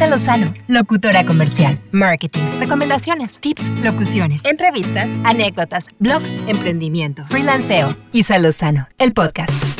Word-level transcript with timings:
Isa 0.00 0.08
Lozano, 0.08 0.46
locutora 0.66 1.26
comercial, 1.26 1.78
marketing, 1.92 2.40
recomendaciones, 2.58 3.38
tips, 3.38 3.68
locuciones, 3.84 4.46
entrevistas, 4.46 5.10
anécdotas, 5.24 5.88
blog, 5.98 6.22
emprendimiento, 6.46 7.22
freelanceo. 7.26 7.94
Isa 8.10 8.38
Lozano, 8.38 8.88
el 8.96 9.12
podcast. 9.12 9.79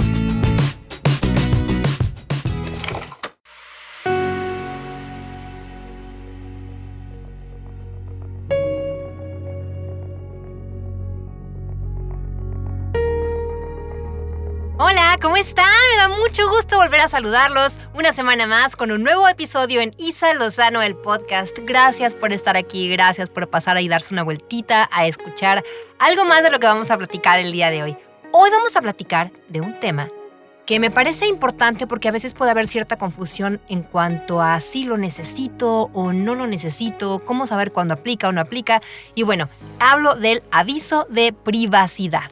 ¿Cómo 15.21 15.37
están? 15.37 15.67
Me 15.91 15.97
da 15.99 16.09
mucho 16.09 16.49
gusto 16.49 16.77
volver 16.77 17.01
a 17.01 17.09
saludarlos 17.09 17.79
una 17.95 18.13
semana 18.13 18.47
más 18.47 18.75
con 18.75 18.91
un 18.91 19.03
nuevo 19.03 19.29
episodio 19.29 19.81
en 19.81 19.93
Isa 19.99 20.33
Lozano, 20.35 20.81
el 20.83 20.97
podcast. 20.97 21.59
Gracias 21.63 22.15
por 22.15 22.33
estar 22.33 22.57
aquí, 22.57 22.89
gracias 22.89 23.29
por 23.29 23.49
pasar 23.49 23.81
y 23.81 23.89
darse 23.89 24.15
una 24.15 24.23
vueltita 24.23 24.89
a 24.93 25.07
escuchar 25.07 25.63
algo 25.99 26.25
más 26.25 26.43
de 26.43 26.51
lo 26.51 26.59
que 26.59 26.67
vamos 26.67 26.91
a 26.91 26.97
platicar 26.97 27.39
el 27.39 27.53
día 27.53 27.71
de 27.71 27.83
hoy. 27.83 27.97
Hoy 28.33 28.51
vamos 28.51 28.77
a 28.77 28.81
platicar 28.81 29.31
de 29.49 29.61
un 29.61 29.79
tema 29.79 30.09
que 30.65 30.81
me 30.81 30.91
parece 30.91 31.27
importante 31.27 31.87
porque 31.87 32.09
a 32.09 32.13
veces 32.13 32.33
puede 32.33 32.53
haber 32.53 32.67
cierta 32.67 32.97
confusión 32.97 33.61
en 33.69 33.83
cuanto 33.83 34.41
a 34.41 34.59
si 34.61 34.85
lo 34.85 34.97
necesito 34.97 35.91
o 35.93 36.13
no 36.13 36.35
lo 36.35 36.47
necesito, 36.47 37.21
cómo 37.25 37.47
saber 37.47 37.73
cuándo 37.73 37.95
aplica 37.95 38.29
o 38.29 38.33
no 38.33 38.41
aplica. 38.41 38.81
Y 39.15 39.25
bueno, 39.25 39.49
hablo 39.81 40.15
del 40.15 40.43
aviso 40.51 41.07
de 41.11 41.33
privacidad. 41.33 42.31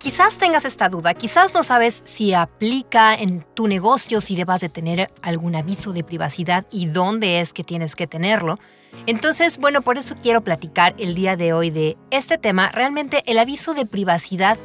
Quizás 0.00 0.38
tengas 0.38 0.64
esta 0.64 0.88
duda, 0.88 1.12
quizás 1.12 1.52
no 1.52 1.62
sabes 1.62 2.00
si 2.06 2.32
aplica 2.32 3.14
en 3.14 3.44
tu 3.52 3.68
negocio, 3.68 4.22
si 4.22 4.34
debas 4.34 4.62
de 4.62 4.70
tener 4.70 5.12
algún 5.20 5.54
aviso 5.54 5.92
de 5.92 6.02
privacidad 6.02 6.66
y 6.72 6.86
dónde 6.86 7.40
es 7.40 7.52
que 7.52 7.64
tienes 7.64 7.94
que 7.96 8.06
tenerlo. 8.06 8.58
Entonces, 9.06 9.58
bueno, 9.58 9.82
por 9.82 9.98
eso 9.98 10.14
quiero 10.20 10.42
platicar 10.42 10.94
el 10.98 11.14
día 11.14 11.36
de 11.36 11.52
hoy 11.52 11.68
de 11.68 11.98
este 12.10 12.38
tema. 12.38 12.72
Realmente 12.72 13.22
el 13.26 13.38
aviso 13.38 13.74
de 13.74 13.84
privacidad 13.84 14.56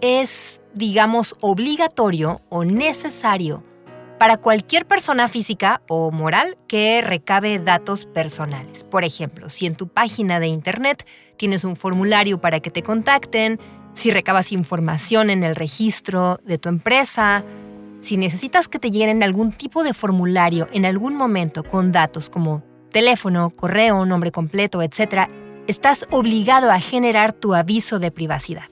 es, 0.00 0.62
digamos, 0.74 1.34
obligatorio 1.40 2.40
o 2.48 2.64
necesario 2.64 3.64
para 4.20 4.36
cualquier 4.36 4.86
persona 4.86 5.26
física 5.26 5.82
o 5.88 6.12
moral 6.12 6.56
que 6.68 7.02
recabe 7.02 7.58
datos 7.58 8.06
personales. 8.06 8.84
Por 8.84 9.02
ejemplo, 9.02 9.48
si 9.48 9.66
en 9.66 9.74
tu 9.74 9.88
página 9.88 10.38
de 10.38 10.46
internet 10.46 11.04
tienes 11.36 11.64
un 11.64 11.74
formulario 11.74 12.40
para 12.40 12.60
que 12.60 12.70
te 12.70 12.84
contacten, 12.84 13.58
si 13.94 14.10
recabas 14.10 14.52
información 14.52 15.30
en 15.30 15.42
el 15.42 15.56
registro 15.56 16.38
de 16.44 16.58
tu 16.58 16.68
empresa, 16.68 17.44
si 18.00 18.18
necesitas 18.18 18.68
que 18.68 18.78
te 18.78 18.90
lleguen 18.90 19.22
algún 19.22 19.52
tipo 19.52 19.82
de 19.82 19.94
formulario 19.94 20.66
en 20.72 20.84
algún 20.84 21.16
momento 21.16 21.64
con 21.64 21.90
datos 21.90 22.28
como 22.28 22.62
teléfono, 22.92 23.50
correo, 23.50 24.04
nombre 24.04 24.30
completo, 24.30 24.82
etc., 24.82 25.28
estás 25.66 26.06
obligado 26.10 26.70
a 26.70 26.78
generar 26.78 27.32
tu 27.32 27.54
aviso 27.54 27.98
de 27.98 28.10
privacidad. 28.10 28.68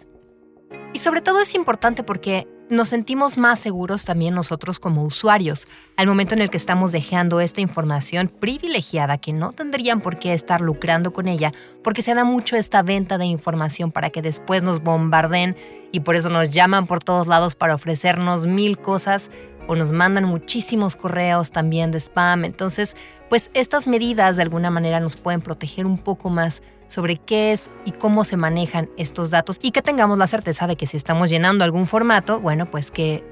Y 0.93 0.98
sobre 0.98 1.23
todo 1.23 1.41
es 1.41 1.55
importante 1.55 2.03
porque 2.03 2.47
nos 2.73 2.89
sentimos 2.89 3.37
más 3.37 3.59
seguros 3.59 4.06
también 4.06 4.34
nosotros 4.34 4.81
como 4.81 5.05
usuarios 5.05 5.69
al 5.98 6.06
momento 6.06 6.34
en 6.34 6.41
el 6.41 6.48
que 6.48 6.56
estamos 6.56 6.91
dejando 6.91 7.42
esta 7.42 7.61
información 7.61 8.28
privilegiada 8.28 9.19
que 9.19 9.34
no 9.34 9.53
tendrían 9.53 10.01
por 10.01 10.19
qué 10.19 10.33
estar 10.33 10.62
lucrando 10.62 11.12
con 11.12 11.28
ella 11.28 11.53
porque 11.84 12.00
se 12.00 12.15
da 12.15 12.25
mucho 12.25 12.56
esta 12.56 12.83
venta 12.83 13.19
de 13.19 13.27
información 13.27 13.93
para 13.93 14.09
que 14.09 14.23
después 14.23 14.62
nos 14.62 14.83
bombarden 14.83 15.55
y 15.93 16.00
por 16.00 16.17
eso 16.17 16.31
nos 16.31 16.48
llaman 16.48 16.87
por 16.87 17.05
todos 17.05 17.27
lados 17.27 17.55
para 17.55 17.75
ofrecernos 17.75 18.47
mil 18.47 18.78
cosas 18.78 19.31
o 19.66 19.77
nos 19.77 19.92
mandan 19.92 20.24
muchísimos 20.24 20.96
correos 20.96 21.50
también 21.50 21.91
de 21.91 22.00
spam. 22.00 22.44
Entonces, 22.44 22.96
pues 23.28 23.50
estas 23.55 23.86
medidas 23.86 24.36
de 24.36 24.42
alguna 24.42 24.70
manera 24.70 25.00
nos 25.00 25.16
pueden 25.16 25.41
proteger 25.41 25.86
un 25.86 25.98
poco 25.98 26.30
más 26.30 26.62
sobre 26.86 27.16
qué 27.16 27.52
es 27.52 27.70
y 27.84 27.92
cómo 27.92 28.24
se 28.24 28.36
manejan 28.36 28.91
estos 28.96 29.30
datos 29.30 29.58
y 29.62 29.70
que 29.70 29.82
tengamos 29.82 30.19
la 30.19 30.27
certeza 30.27 30.66
de 30.66 30.77
que 30.77 30.86
si 30.86 30.96
estamos 30.96 31.30
llenando 31.30 31.64
algún 31.64 31.87
formato, 31.87 32.41
bueno, 32.41 32.70
pues 32.70 32.91
que 32.91 33.25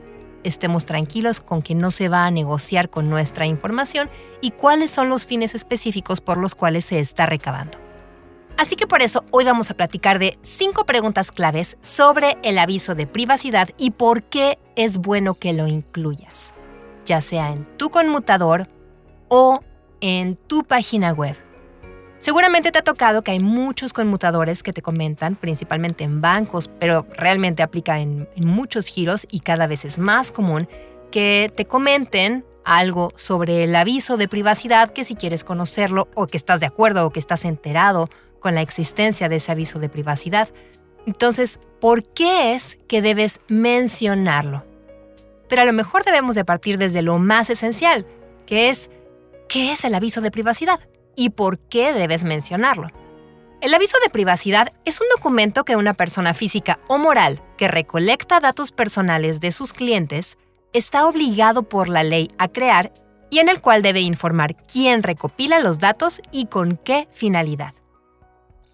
estemos 0.45 0.87
tranquilos 0.87 1.41
con 1.41 1.61
que 1.63 1.75
no 1.75 1.91
se 1.91 2.09
va 2.09 2.25
a 2.25 2.31
negociar 2.31 2.89
con 2.89 3.11
nuestra 3.11 3.47
información 3.47 4.09
y 4.41 4.53
cuáles 4.53 4.91
son 4.91 5.09
los 5.09 5.27
fines 5.27 5.55
específicos 5.55 6.21
por 6.21 6.39
los 6.39 6.55
cuales 6.55 6.87
se 6.87 7.01
está 7.01 7.27
recabando. 7.27 7.90
Así 8.61 8.77
que 8.77 8.87
por 8.87 9.01
eso 9.01 9.25
hoy 9.31 9.47
vamos 9.47 9.71
a 9.71 9.75
platicar 9.75 10.19
de 10.19 10.39
cinco 10.43 10.85
preguntas 10.85 11.33
claves 11.33 11.79
sobre 11.81 12.37
el 12.43 12.59
aviso 12.59 12.95
de 12.95 13.07
privacidad 13.07 13.71
y 13.79 13.93
por 13.93 14.23
qué 14.23 14.59
es 14.77 14.99
bueno 14.99 15.33
que 15.33 15.55
lo 15.55 15.67
incluyas, 15.67 16.53
ya 17.07 17.23
sea 17.23 17.53
en 17.53 17.65
tu 17.79 17.89
conmutador 17.89 18.69
o 19.29 19.61
en 20.03 20.37
tu 20.37 20.65
página 20.65 21.13
web. 21.13 21.39
Seguramente 22.19 22.71
te 22.71 22.81
ha 22.81 22.85
tocado 22.85 23.25
que 23.25 23.31
hay 23.31 23.41
muchos 23.41 23.95
conmutadores 23.95 24.63
que 24.63 24.75
te 24.75 24.83
comentan, 24.83 25.37
principalmente 25.37 26.05
en 26.05 26.21
bancos, 26.21 26.69
pero 26.79 27.07
realmente 27.17 27.63
aplica 27.63 27.99
en, 27.99 28.29
muchos 28.37 28.85
giros 28.89 29.27
y 29.31 29.41
cada 29.41 29.69
vez 29.69 29.87
es 29.87 29.99
más 29.99 30.33
común 30.33 30.69
que 31.11 31.51
te 31.57 31.65
comenten 31.65 32.45
algo 32.67 33.11
sobre 33.17 33.65
el 33.65 33.75
aviso 33.75 34.19
de 34.19 34.29
privacidad 34.29 34.91
que 34.91 35.05
si 35.05 35.15
quieres 35.15 35.45
conocerlo 35.45 36.09
o 36.15 36.27
que 36.27 36.37
estás 36.37 36.61
de 36.61 36.67
acuerdo 36.67 37.07
o 37.07 37.11
que 37.11 37.21
estás 37.21 37.47
enterado 37.47 38.11
con 38.41 38.55
la 38.55 38.63
existencia 38.63 39.29
de 39.29 39.37
ese 39.37 39.53
aviso 39.53 39.79
de 39.79 39.89
privacidad. 39.89 40.49
Entonces, 41.07 41.61
¿por 41.81 42.03
qué 42.05 42.55
es 42.55 42.79
que 42.89 43.03
debes 43.03 43.41
mencionarlo? 43.49 44.67
Pero 45.49 45.63
a 45.63 45.65
lo 45.65 45.73
mejor 45.73 46.05
debemos 46.05 46.35
de 46.35 46.45
partir 46.45 46.79
desde 46.79 47.03
lo 47.03 47.19
más 47.19 47.51
esencial, 47.51 48.07
que 48.47 48.69
es, 48.69 48.91
¿qué 49.49 49.73
es 49.73 49.85
el 49.85 49.95
aviso 49.95 50.21
de 50.21 50.31
privacidad? 50.31 50.81
¿Y 51.17 51.31
por 51.31 51.59
qué 51.59 51.93
debes 51.93 52.25
mencionarlo? 52.25 52.89
El 53.61 53.75
aviso 53.75 53.99
de 54.03 54.11
privacidad 54.11 54.73
es 54.87 55.01
un 55.03 55.07
documento 55.15 55.65
que 55.65 55.77
una 55.77 55.93
persona 55.93 56.33
física 56.33 56.81
o 56.89 56.97
moral 56.97 57.43
que 57.59 57.69
recolecta 57.69 58.41
datos 58.41 58.73
personales 58.73 59.41
de 59.41 59.53
sus 59.53 59.75
clientes 59.75 60.39
está 60.73 61.07
obligado 61.07 61.65
por 61.65 61.89
la 61.89 62.03
ley 62.03 62.31
a 62.39 62.49
crear 62.49 62.93
y 63.29 63.39
en 63.39 63.49
el 63.49 63.61
cual 63.61 63.83
debe 63.83 64.01
informar 64.01 64.57
quién 64.67 65.03
recopila 65.03 65.61
los 65.61 65.79
datos 65.79 66.23
y 66.33 66.47
con 66.47 66.79
qué 66.79 67.07
finalidad. 67.11 67.75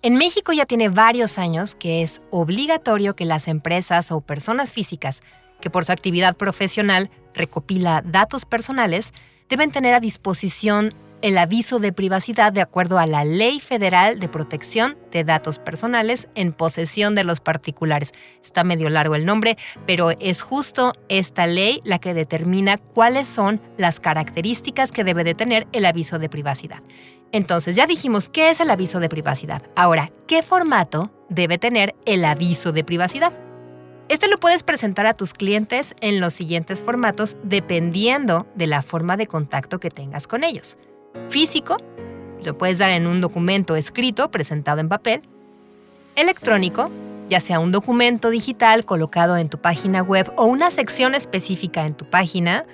En 0.07 0.15
México 0.15 0.53
ya 0.53 0.67
tiene 0.67 0.89
varios 0.89 1.37
años 1.37 1.75
que 1.75 2.01
es 2.01 2.23
obligatorio 2.31 3.17
que 3.17 3.25
las 3.25 3.49
empresas 3.49 4.13
o 4.13 4.21
personas 4.21 4.73
físicas 4.73 5.21
que 5.61 5.69
por 5.69 5.85
su 5.85 5.91
actividad 5.91 6.37
profesional 6.37 7.11
recopila 7.35 8.05
datos 8.07 8.45
personales 8.45 9.13
deben 9.49 9.73
tener 9.73 9.95
a 9.95 9.99
disposición 9.99 10.95
el 11.23 11.39
aviso 11.39 11.81
de 11.81 11.93
privacidad 11.93 12.53
de 12.53 12.61
acuerdo 12.61 13.01
a 13.01 13.07
la 13.07 13.25
Ley 13.25 13.59
Federal 13.59 14.21
de 14.21 14.29
Protección 14.29 14.97
de 15.11 15.25
Datos 15.25 15.59
Personales 15.59 16.29
en 16.37 16.53
posesión 16.53 17.17
de 17.17 17.25
los 17.25 17.41
particulares. 17.41 18.13
Está 18.45 18.63
medio 18.63 18.91
largo 18.91 19.17
el 19.17 19.25
nombre, 19.25 19.57
pero 19.87 20.11
es 20.21 20.43
justo 20.43 20.93
esta 21.09 21.49
ley 21.49 21.81
la 21.83 21.99
que 21.99 22.15
determina 22.15 22.79
cuáles 22.79 23.27
son 23.27 23.61
las 23.77 23.99
características 23.99 24.93
que 24.93 25.03
debe 25.03 25.25
de 25.25 25.35
tener 25.35 25.67
el 25.73 25.85
aviso 25.85 26.21
de 26.21 26.29
privacidad. 26.29 26.83
Entonces 27.37 27.77
ya 27.77 27.87
dijimos 27.87 28.31
qué 28.31 28.49
es 28.49 28.61
el 28.61 28.71
aviso 28.71 28.99
de 28.99 29.11
privacidad. 29.11 29.61
Ahora, 29.77 30.11
¿qué 30.27 30.43
formato 30.43 31.11
debe 31.29 31.59
tener 31.59 31.95
el 32.07 32.25
aviso 32.25 32.73
de 32.73 32.83
privacidad? 32.83 33.39
Este 34.09 34.27
lo 34.27 34.39
puedes 34.39 34.63
presentar 34.63 35.07
a 35.07 35.13
tus 35.13 35.35
clientes 35.35 35.95
en 36.01 36.19
los 36.19 36.33
siguientes 36.33 36.81
formatos 36.81 37.37
dependiendo 37.43 38.47
de 38.55 38.67
la 38.67 38.81
forma 38.81 39.19
de 39.19 39.27
contacto 39.27 39.79
que 39.79 39.91
tengas 39.91 40.27
con 40.27 40.45
ellos. 40.45 40.79
Físico, 41.29 41.77
lo 42.43 42.57
puedes 42.57 42.79
dar 42.79 42.89
en 42.89 43.07
un 43.07 43.21
documento 43.21 43.77
escrito 43.77 44.31
presentado 44.31 44.81
en 44.81 44.89
papel. 44.89 45.21
Electrónico, 46.15 46.91
ya 47.29 47.41
sea 47.41 47.61
un 47.61 47.71
documento 47.71 48.31
digital 48.31 48.87
colocado 48.87 49.37
en 49.37 49.51
tu 49.51 49.59
página 49.59 50.01
web 50.01 50.33
o 50.37 50.47
una 50.47 50.71
sección 50.71 51.15
específica 51.15 51.85
en 51.85 51.93
tu 51.93 52.09
página 52.09 52.65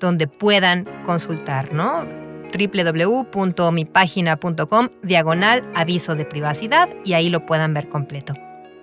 donde 0.00 0.26
puedan 0.26 0.88
consultar, 1.06 1.72
¿no? 1.72 2.21
www.mipagina.com 2.52 4.88
diagonal 5.02 5.68
aviso 5.74 6.14
de 6.14 6.24
privacidad 6.24 6.88
y 7.04 7.14
ahí 7.14 7.30
lo 7.30 7.46
puedan 7.46 7.74
ver 7.74 7.88
completo. 7.88 8.34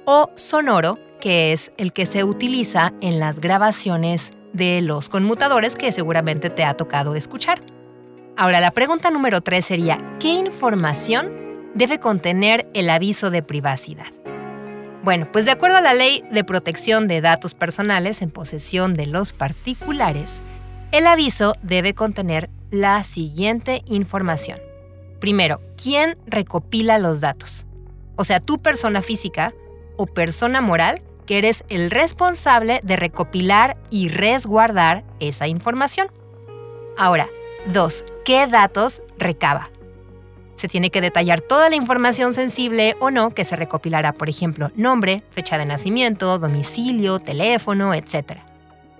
O 0.05 0.29
sonoro, 0.35 0.97
que 1.21 1.51
es 1.51 1.71
el 1.77 1.93
que 1.93 2.05
se 2.05 2.23
utiliza 2.23 2.93
en 3.01 3.19
las 3.19 3.39
grabaciones 3.39 4.31
de 4.53 4.81
los 4.81 5.09
conmutadores 5.09 5.75
que 5.75 5.91
seguramente 5.91 6.49
te 6.49 6.63
ha 6.63 6.75
tocado 6.75 7.15
escuchar. 7.15 7.61
Ahora, 8.35 8.59
la 8.59 8.71
pregunta 8.71 9.11
número 9.11 9.41
tres 9.41 9.65
sería, 9.65 9.97
¿qué 10.19 10.29
información 10.29 11.71
debe 11.75 11.99
contener 11.99 12.69
el 12.73 12.89
aviso 12.89 13.31
de 13.31 13.43
privacidad? 13.43 14.07
Bueno, 15.03 15.29
pues 15.31 15.45
de 15.45 15.51
acuerdo 15.51 15.77
a 15.77 15.81
la 15.81 15.93
Ley 15.93 16.23
de 16.31 16.43
Protección 16.43 17.07
de 17.07 17.21
Datos 17.21 17.53
Personales 17.53 18.21
en 18.21 18.31
posesión 18.31 18.93
de 18.93 19.05
los 19.05 19.33
particulares, 19.33 20.43
el 20.91 21.07
aviso 21.07 21.55
debe 21.61 21.93
contener 21.93 22.49
la 22.71 23.03
siguiente 23.03 23.83
información. 23.85 24.59
Primero, 25.19 25.61
¿quién 25.81 26.17
recopila 26.25 26.97
los 26.97 27.21
datos? 27.21 27.65
O 28.15 28.23
sea, 28.23 28.39
tu 28.39 28.59
persona 28.59 29.01
física 29.01 29.53
o 29.97 30.05
persona 30.05 30.61
moral 30.61 31.01
que 31.25 31.37
eres 31.37 31.63
el 31.69 31.91
responsable 31.91 32.79
de 32.83 32.95
recopilar 32.95 33.77
y 33.89 34.09
resguardar 34.09 35.03
esa 35.19 35.47
información. 35.47 36.11
Ahora, 36.97 37.27
2. 37.67 38.05
¿Qué 38.25 38.47
datos 38.47 39.03
recaba? 39.17 39.69
Se 40.55 40.67
tiene 40.67 40.89
que 40.89 41.01
detallar 41.01 41.39
toda 41.39 41.69
la 41.69 41.75
información 41.75 42.33
sensible 42.33 42.95
o 42.99 43.11
no 43.11 43.33
que 43.33 43.43
se 43.43 43.55
recopilará, 43.55 44.13
por 44.13 44.27
ejemplo, 44.27 44.71
nombre, 44.75 45.23
fecha 45.29 45.57
de 45.57 45.65
nacimiento, 45.65 46.39
domicilio, 46.39 47.19
teléfono, 47.19 47.93
etc. 47.93 48.39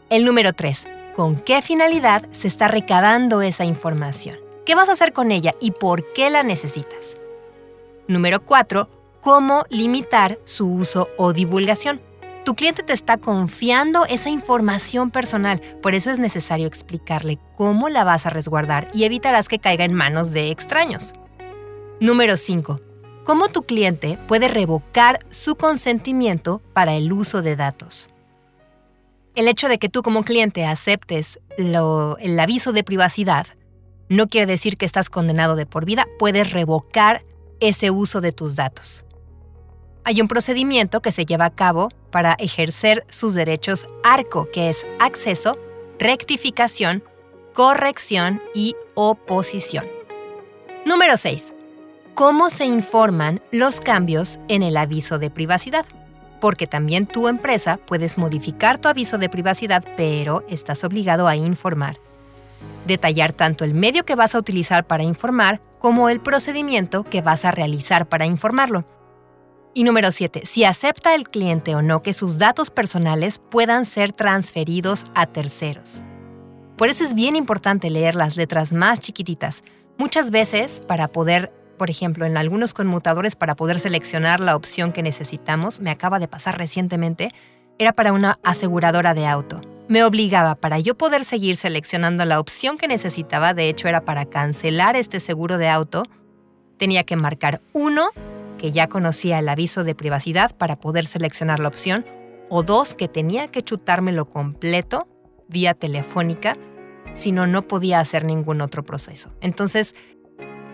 El 0.10 0.24
número 0.24 0.54
3. 0.54 0.88
¿Con 1.16 1.38
qué 1.38 1.62
finalidad 1.62 2.24
se 2.32 2.48
está 2.48 2.68
recabando 2.68 3.42
esa 3.42 3.66
información? 3.66 4.38
¿Qué 4.66 4.76
vas 4.76 4.90
a 4.90 4.92
hacer 4.92 5.12
con 5.12 5.32
ella 5.32 5.56
y 5.60 5.72
por 5.72 6.14
qué 6.14 6.30
la 6.30 6.44
necesitas? 6.44 7.18
Número 8.08 8.46
4. 8.46 8.88
¿Cómo 9.20 9.66
limitar 9.70 10.40
su 10.46 10.72
uso 10.72 11.10
o 11.18 11.34
divulgación? 11.34 12.00
Tu 12.46 12.54
cliente 12.56 12.84
te 12.84 12.94
está 12.94 13.18
confiando 13.18 14.06
esa 14.06 14.30
información 14.30 15.12
personal, 15.12 15.62
por 15.82 15.94
eso 15.94 16.10
es 16.10 16.20
necesario 16.20 16.68
explicarle 16.68 17.38
cómo 17.58 17.90
la 17.90 18.04
vas 18.04 18.26
a 18.26 18.30
resguardar 18.30 18.88
y 18.94 19.04
evitarás 19.04 19.48
que 19.48 19.60
caiga 19.60 19.86
en 19.86 19.94
manos 19.94 20.32
de 20.32 20.52
extraños. 20.52 21.14
Número 22.00 22.38
5. 22.38 22.80
¿Cómo 23.26 23.50
tu 23.50 23.64
cliente 23.64 24.18
puede 24.28 24.48
revocar 24.48 25.20
su 25.30 25.56
consentimiento 25.56 26.62
para 26.74 26.94
el 26.94 27.12
uso 27.12 27.42
de 27.42 27.56
datos? 27.56 28.10
El 29.40 29.48
hecho 29.48 29.70
de 29.70 29.80
que 29.80 29.88
tú 29.88 30.02
como 30.02 30.26
cliente 30.26 30.66
aceptes 30.66 31.40
el 31.58 32.40
aviso 32.42 32.74
de 32.74 32.84
privacidad 32.84 33.48
no 34.10 34.28
quiere 34.28 34.46
decir 34.46 34.76
que 34.76 34.86
estás 34.86 35.10
condenado 35.10 35.56
de 35.56 35.66
por 35.66 35.86
vida, 35.86 36.10
puedes 36.20 36.52
revocar 36.52 37.24
ese 37.62 37.90
uso 37.90 38.20
de 38.20 38.34
tus 38.34 38.58
datos. 38.58 39.06
Hay 40.04 40.20
un 40.20 40.28
procedimiento 40.28 41.02
que 41.02 41.14
se 41.14 41.26
lleva 41.26 41.46
a 41.46 41.56
cabo 41.56 41.88
para 42.12 42.34
ejercer 42.34 43.06
sus 43.08 43.34
derechos 43.34 43.88
ARCO, 44.04 44.50
que 44.52 44.68
es 44.68 44.86
acceso, 45.00 45.58
rectificación, 46.00 47.02
corrección 47.54 48.42
y 48.54 48.76
oposición. 48.94 49.88
Número 50.86 51.16
6 51.16 51.54
cómo 52.20 52.50
se 52.50 52.66
informan 52.66 53.42
los 53.50 53.80
cambios 53.80 54.42
en 54.50 54.62
el 54.62 54.76
aviso 54.76 55.20
de 55.20 55.30
privacidad. 55.30 55.86
Porque 56.40 56.68
también 56.68 57.06
tu 57.06 57.28
empresa 57.28 57.78
puedes 57.78 58.18
modificar 58.18 58.78
tu 58.78 58.88
aviso 58.88 59.18
de 59.18 59.30
privacidad, 59.30 59.84
pero 59.98 60.44
estás 60.50 60.84
obligado 60.84 61.28
a 61.28 61.36
informar. 61.36 62.00
Detallar 62.88 63.34
tanto 63.34 63.64
el 63.64 63.74
medio 63.74 64.06
que 64.06 64.16
vas 64.16 64.36
a 64.36 64.40
utilizar 64.40 64.88
para 64.88 65.04
informar 65.04 65.62
como 65.80 66.10
el 66.10 66.20
procedimiento 66.20 67.04
que 67.04 67.22
vas 67.22 67.46
a 67.46 67.52
realizar 67.52 68.08
para 68.08 68.26
informarlo. 68.26 68.86
Y 69.74 69.84
número 69.84 70.12
7. 70.12 70.42
Si 70.46 70.64
acepta 70.64 71.14
el 71.14 71.30
cliente 71.30 71.76
o 71.76 71.82
no 71.82 72.02
que 72.02 72.14
sus 72.14 72.38
datos 72.38 72.72
personales 72.72 73.40
puedan 73.40 73.86
ser 73.86 74.12
transferidos 74.14 75.06
a 75.14 75.28
terceros. 75.28 76.02
Por 76.76 76.90
eso 76.90 77.04
es 77.04 77.14
bien 77.14 77.36
importante 77.36 77.90
leer 77.90 78.16
las 78.16 78.36
letras 78.38 78.74
más 78.74 79.00
chiquititas. 79.00 79.64
Muchas 79.98 80.32
veces, 80.32 80.82
para 80.88 81.10
poder 81.10 81.52
por 81.80 81.90
ejemplo, 81.90 82.28
en 82.28 82.38
algunos 82.38 82.76
conmutadores 82.76 83.36
para 83.36 83.56
poder 83.56 83.80
seleccionar 83.80 84.40
la 84.40 84.56
opción 84.56 84.92
que 84.92 85.02
necesitamos, 85.02 85.80
me 85.80 85.90
acaba 85.90 86.20
de 86.20 86.28
pasar 86.28 86.60
recientemente, 86.60 87.32
era 87.80 87.94
para 87.94 88.14
una 88.14 88.38
aseguradora 88.44 89.16
de 89.16 89.26
auto. 89.26 89.62
Me 89.88 90.04
obligaba 90.04 90.54
para 90.54 90.78
yo 90.78 90.96
poder 90.96 91.26
seguir 91.26 91.56
seleccionando 91.56 92.24
la 92.26 92.40
opción 92.40 92.78
que 92.78 92.88
necesitaba, 92.88 93.56
de 93.56 93.70
hecho 93.70 93.88
era 93.88 94.02
para 94.02 94.26
cancelar 94.26 94.96
este 94.96 95.20
seguro 95.20 95.58
de 95.58 95.70
auto, 95.70 96.04
tenía 96.78 97.04
que 97.04 97.16
marcar 97.16 97.62
uno, 97.74 98.10
que 98.60 98.72
ya 98.72 98.88
conocía 98.88 99.40
el 99.40 99.50
aviso 99.50 99.84
de 99.84 99.96
privacidad 99.96 100.56
para 100.56 100.76
poder 100.76 101.08
seleccionar 101.08 101.60
la 101.60 101.70
opción, 101.70 102.06
o 102.50 102.62
dos, 102.62 102.94
que 102.94 103.08
tenía 103.08 103.48
que 103.48 103.64
chutármelo 103.64 104.26
completo 104.26 105.08
vía 105.48 105.74
telefónica, 105.74 106.56
si 107.16 107.32
no, 107.32 107.48
no 107.48 107.64
podía 107.64 108.00
hacer 108.00 108.26
ningún 108.26 108.62
otro 108.62 108.84
proceso. 108.84 109.32
Entonces, 109.42 109.96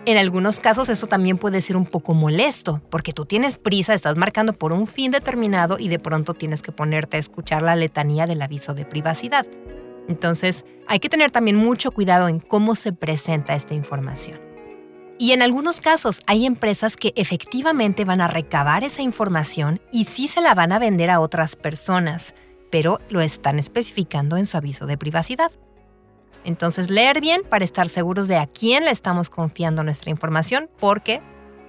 en 0.06 0.18
algunos 0.18 0.60
casos 0.60 0.88
eso 0.88 1.08
también 1.08 1.36
puede 1.36 1.60
ser 1.60 1.76
un 1.76 1.84
poco 1.84 2.14
molesto, 2.14 2.80
porque 2.90 3.12
tú 3.12 3.26
tienes 3.26 3.58
prisa, 3.58 3.92
estás 3.92 4.16
marcando 4.16 4.52
por 4.52 4.72
un 4.72 4.86
fin 4.86 5.10
determinado 5.10 5.78
y 5.80 5.88
de 5.88 5.98
pronto 5.98 6.32
tienes 6.32 6.62
que 6.62 6.70
ponerte 6.70 7.16
a 7.16 7.20
escuchar 7.20 7.62
la 7.62 7.74
letanía 7.74 8.26
del 8.26 8.40
aviso 8.40 8.72
de 8.72 8.84
privacidad. 8.84 9.46
Entonces, 10.08 10.64
hay 10.86 11.00
que 11.00 11.08
tener 11.08 11.32
también 11.32 11.56
mucho 11.56 11.90
cuidado 11.90 12.28
en 12.28 12.38
cómo 12.38 12.76
se 12.76 12.92
presenta 12.92 13.56
esta 13.56 13.74
información. 13.74 14.40
Y 15.18 15.32
en 15.32 15.42
algunos 15.42 15.80
casos 15.80 16.20
hay 16.26 16.46
empresas 16.46 16.96
que 16.96 17.12
efectivamente 17.16 18.04
van 18.04 18.20
a 18.20 18.28
recabar 18.28 18.84
esa 18.84 19.02
información 19.02 19.80
y 19.90 20.04
sí 20.04 20.28
se 20.28 20.40
la 20.40 20.54
van 20.54 20.72
a 20.72 20.78
vender 20.78 21.10
a 21.10 21.20
otras 21.20 21.56
personas, 21.56 22.34
pero 22.70 23.00
lo 23.08 23.20
están 23.20 23.58
especificando 23.58 24.36
en 24.36 24.46
su 24.46 24.56
aviso 24.56 24.86
de 24.86 24.98
privacidad. 24.98 25.50
Entonces, 26.46 26.90
leer 26.90 27.20
bien 27.20 27.42
para 27.42 27.64
estar 27.64 27.88
seguros 27.88 28.28
de 28.28 28.36
a 28.36 28.46
quién 28.46 28.84
le 28.84 28.92
estamos 28.92 29.30
confiando 29.30 29.82
nuestra 29.82 30.10
información, 30.10 30.70
porque 30.78 31.20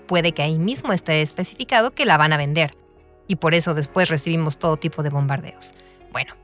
puede 0.08 0.34
que 0.34 0.44
ahí 0.44 0.60
mismo 0.60 0.94
esté 0.94 1.24
especificado 1.24 1.92
que 1.92 2.06
la 2.06 2.16
van 2.16 2.32
a 2.32 2.38
vender. 2.38 2.78
Y 3.28 3.38
por 3.38 3.56
eso 3.56 3.74
después 3.74 4.08
recibimos 4.10 4.60
todo 4.60 4.78
tipo 4.78 5.02
de 5.02 5.10
bombardeos. 5.10 5.74
Bueno, 6.12 6.36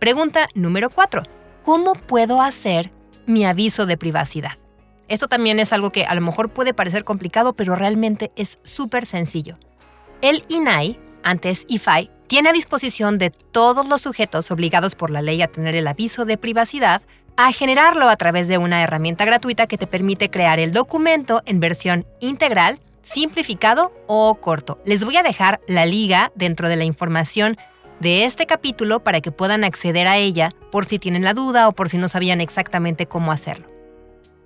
pregunta 0.00 0.48
número 0.54 0.90
4. 0.90 1.22
¿Cómo 1.62 1.94
puedo 1.94 2.42
hacer 2.42 2.90
mi 3.26 3.46
aviso 3.46 3.86
de 3.86 3.96
privacidad? 3.96 4.58
Esto 5.06 5.28
también 5.28 5.60
es 5.60 5.72
algo 5.72 5.90
que 5.90 6.04
a 6.04 6.14
lo 6.16 6.22
mejor 6.22 6.50
puede 6.50 6.74
parecer 6.74 7.04
complicado, 7.04 7.52
pero 7.52 7.76
realmente 7.76 8.32
es 8.34 8.58
súper 8.64 9.06
sencillo. 9.06 9.58
El 10.22 10.44
INAI, 10.48 10.98
antes 11.22 11.66
IFAI, 11.68 12.10
tiene 12.30 12.50
a 12.50 12.52
disposición 12.52 13.18
de 13.18 13.30
todos 13.30 13.88
los 13.88 14.02
sujetos 14.02 14.52
obligados 14.52 14.94
por 14.94 15.10
la 15.10 15.20
ley 15.20 15.42
a 15.42 15.48
tener 15.48 15.74
el 15.74 15.88
aviso 15.88 16.24
de 16.24 16.38
privacidad 16.38 17.02
a 17.36 17.50
generarlo 17.50 18.08
a 18.08 18.14
través 18.14 18.46
de 18.46 18.56
una 18.56 18.84
herramienta 18.84 19.24
gratuita 19.24 19.66
que 19.66 19.76
te 19.76 19.88
permite 19.88 20.30
crear 20.30 20.60
el 20.60 20.70
documento 20.70 21.42
en 21.44 21.58
versión 21.58 22.06
integral, 22.20 22.78
simplificado 23.02 23.92
o 24.06 24.32
corto. 24.36 24.80
Les 24.84 25.04
voy 25.04 25.16
a 25.16 25.24
dejar 25.24 25.60
la 25.66 25.86
liga 25.86 26.30
dentro 26.36 26.68
de 26.68 26.76
la 26.76 26.84
información 26.84 27.56
de 27.98 28.24
este 28.24 28.46
capítulo 28.46 29.02
para 29.02 29.20
que 29.20 29.32
puedan 29.32 29.64
acceder 29.64 30.06
a 30.06 30.16
ella 30.16 30.52
por 30.70 30.84
si 30.84 31.00
tienen 31.00 31.24
la 31.24 31.34
duda 31.34 31.66
o 31.66 31.72
por 31.72 31.88
si 31.88 31.98
no 31.98 32.08
sabían 32.08 32.40
exactamente 32.40 33.06
cómo 33.06 33.32
hacerlo. 33.32 33.66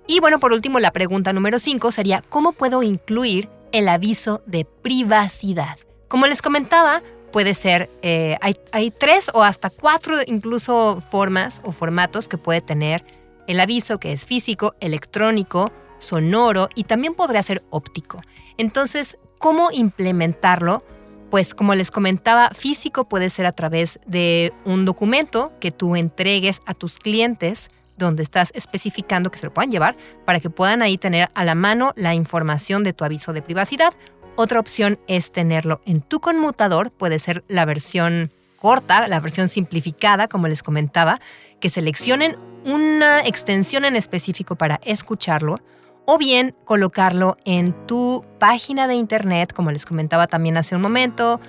Y 0.07 0.21
bueno, 0.21 0.39
por 0.39 0.53
último, 0.53 0.79
la 0.79 0.89
pregunta 0.89 1.33
número 1.33 1.59
5 1.59 1.91
sería, 1.91 2.23
¿cómo 2.29 2.51
puedo 2.53 2.81
incluir 2.81 3.47
el 3.71 3.87
aviso 3.89 4.41
de 4.47 4.65
privacidad? 4.65 5.77
Como 6.07 6.25
les 6.25 6.41
comentaba, 6.41 7.03
puede 7.35 7.53
ser, 7.53 7.89
eh, 8.01 8.37
hay, 8.71 8.91
tres 8.91 9.29
o 9.33 9.43
hasta 9.43 9.69
cuatro 9.69 10.19
incluso 10.25 11.01
formas 11.01 11.61
o 11.65 11.73
formatos 11.73 12.29
que 12.29 12.37
puede 12.37 12.61
tener 12.61 13.03
el 13.45 13.59
aviso, 13.59 13.99
que 13.99 14.13
es 14.13 14.25
físico, 14.25 14.73
electrónico, 14.79 15.69
sonoro 15.97 16.69
y 16.75 16.85
también 16.85 17.13
podría 17.13 17.43
ser 17.43 17.61
óptico. 17.71 18.21
Entonces, 18.57 19.17
¿cómo 19.37 19.67
implementarlo? 19.73 20.81
Pues 21.29 21.53
como 21.53 21.75
les 21.75 21.91
comentaba, 21.91 22.51
físico 22.51 23.09
puede 23.09 23.29
ser 23.29 23.47
a 23.47 23.51
través 23.51 23.99
de 24.07 24.53
un 24.63 24.85
documento 24.85 25.51
que 25.59 25.71
tú 25.71 25.97
entregues 25.97 26.61
a 26.65 26.73
tus 26.73 26.99
clientes 26.99 27.67
donde 27.97 28.23
estás 28.23 28.51
especificando 28.55 29.31
que 29.31 29.39
se 29.39 29.45
lo 29.45 29.53
puedan 29.53 29.71
llevar 29.71 29.95
para 30.25 30.39
que 30.39 30.49
puedan 30.49 30.81
ahí 30.81 30.97
tener 30.97 31.29
a 31.33 31.43
la 31.43 31.55
mano 31.55 31.91
la 31.95 32.13
información 32.13 32.83
de 32.83 32.93
tu 32.93 33.03
aviso 33.03 33.33
de 33.33 33.41
privacidad 33.41 33.93
otra 34.35 34.59
opción 34.59 34.99
es 35.07 35.31
tenerlo 35.31 35.81
en 35.85 36.01
tu 36.01 36.19
conmutador, 36.19 36.91
puede 36.91 37.19
ser 37.19 37.43
la 37.47 37.65
versión 37.65 38.31
corta, 38.59 39.07
la 39.07 39.19
versión 39.19 39.47
simplificada, 39.47 40.27
como 40.27 40.47
les 40.47 40.63
comentaba, 40.63 41.19
que 41.59 41.69
seleccionen 41.69 42.37
una 42.65 43.21
extensión 43.21 43.85
en 43.85 43.95
específico 43.95 44.55
para 44.55 44.79
escucharlo, 44.83 45.59
o 46.05 46.17
bien 46.17 46.55
colocarlo 46.65 47.37
en 47.45 47.73
tu 47.87 48.25
página 48.39 48.87
de 48.87 48.95
internet, 48.95 49.53
como 49.53 49.71
les 49.71 49.85
comentaba 49.85 50.27
también 50.27 50.57
hace 50.57 50.75
un 50.75 50.81
momento, 50.81 51.39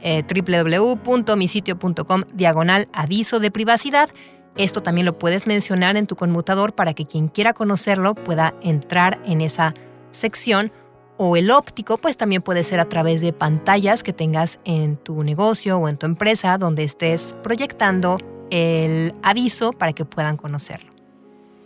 eh, 0.00 0.22
www.misitio.com 0.22 2.22
diagonal 2.32 2.88
aviso 2.92 3.40
de 3.40 3.50
privacidad. 3.50 4.08
Esto 4.56 4.82
también 4.82 5.04
lo 5.04 5.18
puedes 5.18 5.46
mencionar 5.46 5.96
en 5.96 6.06
tu 6.06 6.16
conmutador 6.16 6.74
para 6.74 6.94
que 6.94 7.06
quien 7.06 7.28
quiera 7.28 7.52
conocerlo 7.52 8.14
pueda 8.14 8.54
entrar 8.62 9.20
en 9.24 9.40
esa 9.40 9.74
sección 10.10 10.72
o 11.16 11.36
el 11.36 11.50
óptico, 11.50 11.98
pues 11.98 12.16
también 12.16 12.42
puede 12.42 12.62
ser 12.62 12.80
a 12.80 12.88
través 12.88 13.20
de 13.20 13.32
pantallas 13.32 14.02
que 14.02 14.12
tengas 14.12 14.58
en 14.64 14.96
tu 14.96 15.22
negocio 15.22 15.78
o 15.78 15.88
en 15.88 15.96
tu 15.96 16.06
empresa 16.06 16.58
donde 16.58 16.84
estés 16.84 17.34
proyectando 17.42 18.18
el 18.50 19.14
aviso 19.22 19.72
para 19.72 19.92
que 19.92 20.04
puedan 20.04 20.36
conocerlo. 20.36 20.96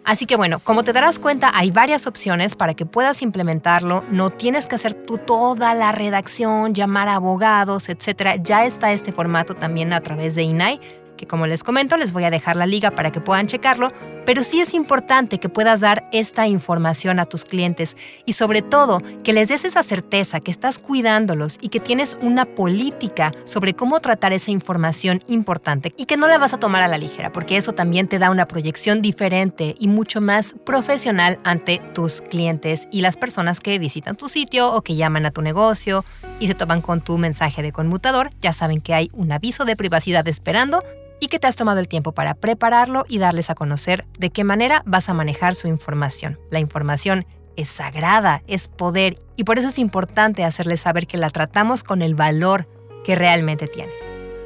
Así 0.04 0.26
que 0.26 0.36
bueno, 0.36 0.58
como 0.60 0.82
te 0.82 0.92
darás 0.92 1.18
cuenta, 1.18 1.52
hay 1.54 1.70
varias 1.70 2.06
opciones 2.06 2.54
para 2.54 2.74
que 2.74 2.86
puedas 2.86 3.22
implementarlo. 3.22 4.02
No 4.10 4.30
tienes 4.30 4.66
que 4.66 4.76
hacer 4.76 4.94
tú 4.94 5.18
toda 5.18 5.74
la 5.74 5.92
redacción, 5.92 6.74
llamar 6.74 7.08
a 7.08 7.16
abogados, 7.16 7.88
etc. 7.88 8.40
Ya 8.42 8.64
está 8.64 8.92
este 8.92 9.12
formato 9.12 9.54
también 9.54 9.92
a 9.92 10.00
través 10.00 10.34
de 10.34 10.42
INAI 10.42 10.80
que 11.20 11.26
como 11.26 11.46
les 11.46 11.62
comento 11.62 11.98
les 11.98 12.12
voy 12.12 12.24
a 12.24 12.30
dejar 12.30 12.56
la 12.56 12.64
liga 12.64 12.92
para 12.92 13.12
que 13.12 13.20
puedan 13.20 13.46
checarlo, 13.46 13.92
pero 14.24 14.42
sí 14.42 14.62
es 14.62 14.72
importante 14.72 15.38
que 15.38 15.50
puedas 15.50 15.80
dar 15.80 16.08
esta 16.12 16.46
información 16.46 17.20
a 17.20 17.26
tus 17.26 17.44
clientes 17.44 17.94
y 18.24 18.32
sobre 18.32 18.62
todo 18.62 19.02
que 19.22 19.34
les 19.34 19.48
des 19.48 19.66
esa 19.66 19.82
certeza 19.82 20.40
que 20.40 20.50
estás 20.50 20.78
cuidándolos 20.78 21.58
y 21.60 21.68
que 21.68 21.78
tienes 21.78 22.16
una 22.22 22.46
política 22.46 23.32
sobre 23.44 23.74
cómo 23.74 24.00
tratar 24.00 24.32
esa 24.32 24.50
información 24.50 25.20
importante 25.26 25.92
y 25.98 26.06
que 26.06 26.16
no 26.16 26.26
la 26.26 26.38
vas 26.38 26.54
a 26.54 26.58
tomar 26.58 26.80
a 26.80 26.88
la 26.88 26.96
ligera, 26.96 27.32
porque 27.32 27.58
eso 27.58 27.72
también 27.72 28.08
te 28.08 28.18
da 28.18 28.30
una 28.30 28.48
proyección 28.48 29.02
diferente 29.02 29.74
y 29.78 29.88
mucho 29.88 30.22
más 30.22 30.56
profesional 30.64 31.38
ante 31.44 31.82
tus 31.92 32.22
clientes 32.22 32.88
y 32.90 33.02
las 33.02 33.18
personas 33.18 33.60
que 33.60 33.78
visitan 33.78 34.16
tu 34.16 34.30
sitio 34.30 34.72
o 34.72 34.80
que 34.80 34.96
llaman 34.96 35.26
a 35.26 35.32
tu 35.32 35.42
negocio 35.42 36.02
y 36.38 36.46
se 36.46 36.54
toman 36.54 36.80
con 36.80 37.02
tu 37.02 37.18
mensaje 37.18 37.60
de 37.60 37.72
conmutador. 37.72 38.30
Ya 38.40 38.54
saben 38.54 38.80
que 38.80 38.94
hay 38.94 39.10
un 39.12 39.32
aviso 39.32 39.66
de 39.66 39.76
privacidad 39.76 40.26
esperando 40.26 40.82
y 41.20 41.28
que 41.28 41.38
te 41.38 41.46
has 41.46 41.56
tomado 41.56 41.78
el 41.78 41.88
tiempo 41.88 42.12
para 42.12 42.34
prepararlo 42.34 43.04
y 43.08 43.18
darles 43.18 43.50
a 43.50 43.54
conocer 43.54 44.06
de 44.18 44.30
qué 44.30 44.42
manera 44.42 44.82
vas 44.86 45.08
a 45.08 45.14
manejar 45.14 45.54
su 45.54 45.68
información. 45.68 46.40
La 46.50 46.58
información 46.58 47.26
es 47.56 47.68
sagrada, 47.68 48.42
es 48.46 48.68
poder 48.68 49.18
y 49.36 49.44
por 49.44 49.58
eso 49.58 49.68
es 49.68 49.78
importante 49.78 50.44
hacerles 50.44 50.80
saber 50.80 51.06
que 51.06 51.18
la 51.18 51.30
tratamos 51.30 51.84
con 51.84 52.02
el 52.02 52.14
valor 52.14 52.68
que 53.04 53.14
realmente 53.14 53.66
tiene. 53.66 53.92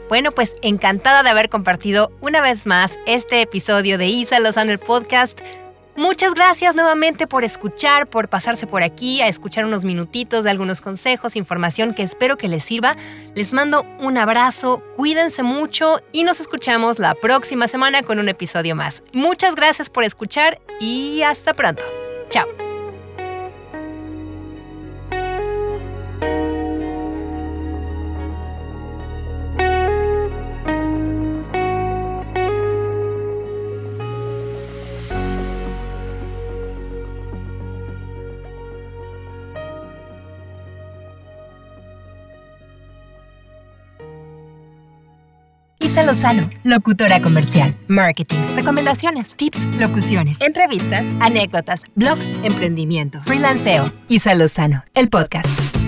Bueno, 0.08 0.32
pues 0.32 0.56
encantada 0.62 1.22
de 1.22 1.30
haber 1.30 1.48
compartido 1.48 2.12
una 2.20 2.40
vez 2.40 2.66
más 2.66 2.98
este 3.06 3.40
episodio 3.40 3.96
de 3.96 4.06
Isa 4.06 4.38
Lozano 4.38 4.70
el 4.70 4.78
podcast. 4.78 5.40
Muchas 5.96 6.34
gracias 6.34 6.74
nuevamente 6.74 7.26
por 7.26 7.44
escuchar, 7.44 8.08
por 8.08 8.28
pasarse 8.28 8.66
por 8.66 8.82
aquí 8.82 9.22
a 9.22 9.28
escuchar 9.28 9.64
unos 9.64 9.84
minutitos 9.84 10.44
de 10.44 10.50
algunos 10.50 10.80
consejos, 10.80 11.36
información 11.36 11.94
que 11.94 12.02
espero 12.02 12.36
que 12.36 12.48
les 12.48 12.64
sirva. 12.64 12.96
Les 13.34 13.52
mando 13.52 13.86
un 14.00 14.18
abrazo, 14.18 14.82
cuídense 14.96 15.42
mucho 15.42 16.00
y 16.10 16.24
nos 16.24 16.40
escuchamos 16.40 16.98
la 16.98 17.14
próxima 17.14 17.68
semana 17.68 18.02
con 18.02 18.18
un 18.18 18.28
episodio 18.28 18.74
más. 18.74 19.02
Muchas 19.12 19.54
gracias 19.54 19.88
por 19.88 20.04
escuchar 20.04 20.60
y 20.80 21.22
hasta 21.22 21.54
pronto. 21.54 21.84
Chao. 22.28 22.63
Isa 45.94 46.02
Lozano, 46.02 46.50
locutora 46.64 47.20
comercial, 47.22 47.72
marketing, 47.86 48.40
recomendaciones, 48.56 49.36
tips, 49.36 49.64
locuciones, 49.78 50.40
entrevistas, 50.40 51.06
anécdotas, 51.20 51.84
blog, 51.94 52.18
emprendimiento, 52.42 53.20
freelanceo. 53.20 53.92
Isa 54.08 54.34
Lozano, 54.34 54.82
el 54.94 55.08
podcast. 55.08 55.83